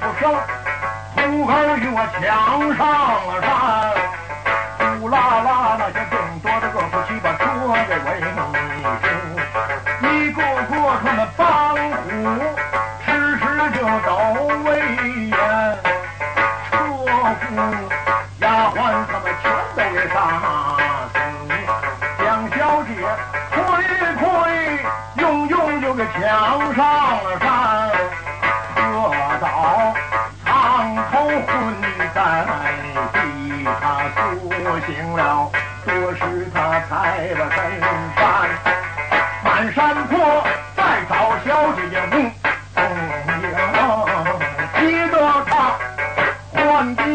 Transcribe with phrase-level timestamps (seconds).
[0.00, 0.20] 不平，
[1.14, 2.18] 土儿与我抢
[2.74, 2.80] 上
[3.26, 3.48] 了山，
[4.98, 7.44] 呼啦啦那些更多的恶夫妻把车
[7.86, 8.40] 给围攻，
[10.10, 10.72] 一个个
[11.02, 11.44] 他们帮
[11.76, 12.08] 虎，
[13.04, 13.44] 时时
[13.76, 14.08] 就抖
[14.64, 14.68] 威
[15.28, 15.36] 严，
[16.70, 16.72] 车
[17.40, 17.44] 夫
[18.40, 18.74] 丫鬟
[19.06, 19.44] 他们全
[19.76, 20.16] 都给杀
[21.12, 21.14] 死，
[22.24, 22.24] 蒋
[22.56, 22.88] 小姐
[23.52, 23.60] 亏
[24.16, 24.24] 亏，
[25.16, 26.18] 用用就给抢
[26.74, 26.80] 上
[27.22, 27.39] 了。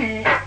[0.02, 0.45] Bye.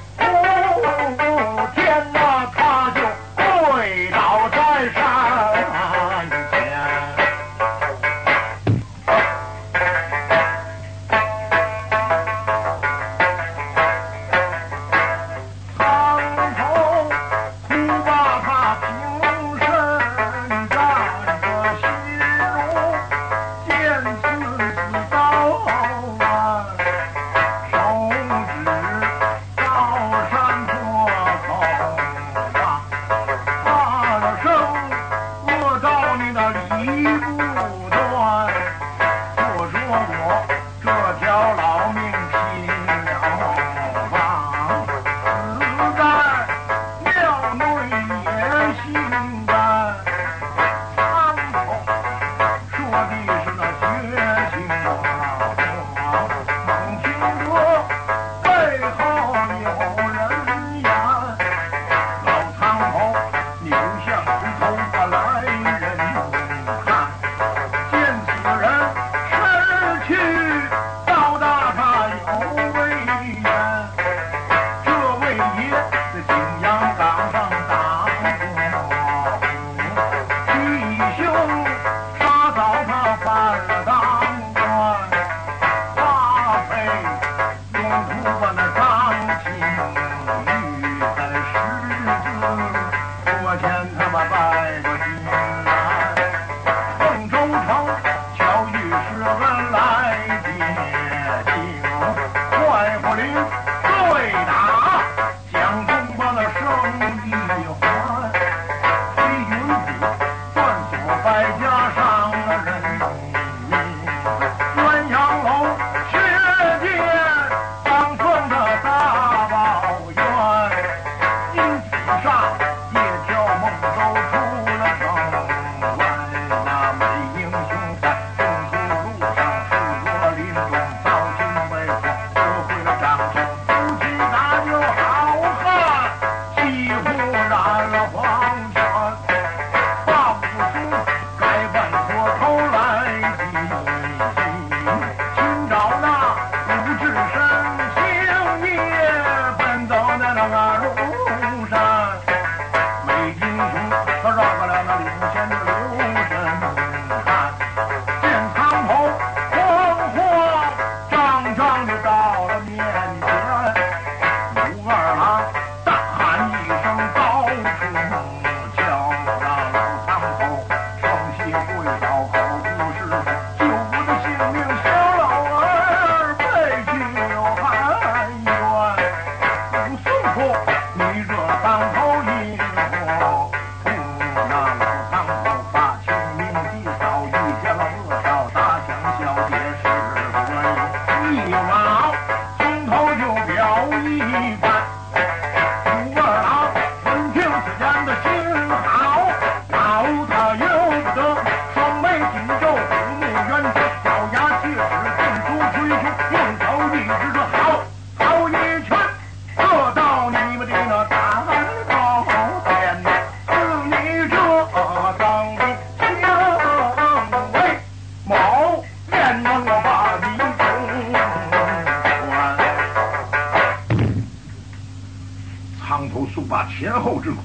[226.79, 227.43] 前后之苦，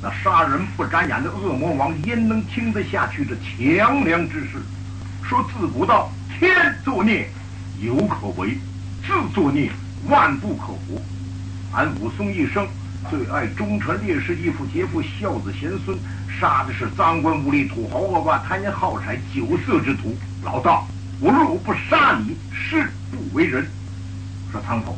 [0.00, 4.52] 那杀人不眨眼的恶魔王焉能听得下去这强梁之事？
[5.22, 7.28] 说自古道天作孽
[7.78, 8.56] 有可为，
[9.06, 9.70] 自作孽
[10.08, 10.98] 万不可活。
[11.74, 12.66] 俺武松一生
[13.10, 15.98] 最爱忠臣烈士义父杰父孝子贤孙，
[16.40, 20.16] 杀的是赃官污吏土豪恶霸贪奸好财酒色之徒。
[20.42, 20.88] 老道，
[21.20, 23.66] 我若不杀你，誓不为人。
[24.50, 24.96] 说苍头。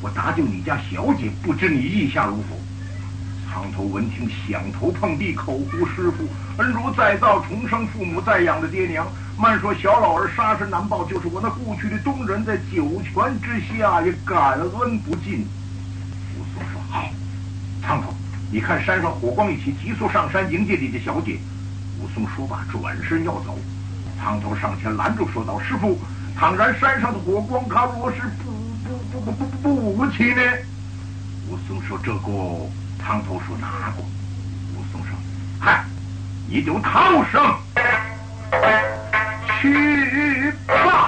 [0.00, 2.56] 我搭救你家小姐，不知你意下如何？
[3.52, 6.26] 苍头闻听，响头碰地，口呼师傅，
[6.56, 9.06] 恩如再造，重生父母再养的爹娘。
[9.38, 15.46] 慢说小老儿杀身难报，就是我那故去的东人，在九泉之下也感恩不尽。
[16.38, 17.10] 武松说：“好，
[17.82, 18.14] 苍头，
[18.50, 21.38] 你看山上火光一起，急速上山迎接你的小姐。”
[22.00, 23.58] 武松说罢，转身要走。
[24.18, 25.98] 苍头上前拦住，说道：“师傅，
[26.34, 28.50] 倘然山上的火光，他若是不……”
[29.12, 30.42] 不不不不不起呢！
[31.48, 32.30] 武松说：“这个
[33.04, 34.04] 唐头说拿过？”
[34.76, 35.10] 武松说
[35.60, 35.84] ：“嗨，
[36.48, 37.56] 你就逃生
[39.60, 41.00] 去吧。”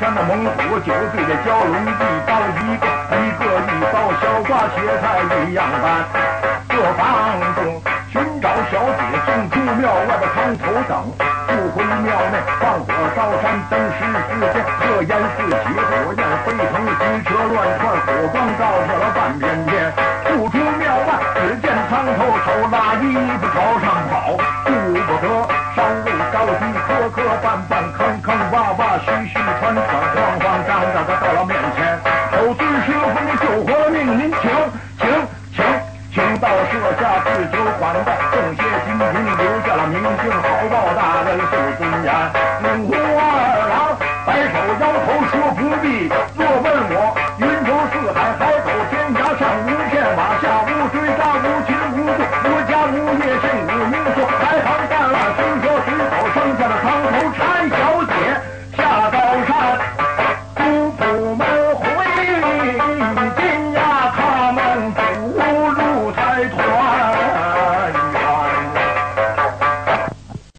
[0.00, 1.92] 山的猛虎，就对着蛟龙一
[2.24, 2.88] 刀一个，
[3.20, 5.04] 一个一刀，小瓜切菜
[5.44, 6.08] 一样般。
[6.72, 7.04] 各房
[7.54, 7.60] 中
[8.08, 11.04] 寻找小姐，正出庙外的汤头等，
[11.46, 19.92] 不回庙内放火烧山，登时之间，这烟四起，火焰飞腾，机车乱窜，火光照射了半边天。
[20.24, 23.04] 不出庙外，只见苍头手拉衣
[23.36, 24.32] 服朝上跑，
[24.64, 25.28] 顾不得
[25.76, 27.84] 山路高低，磕磕绊绊，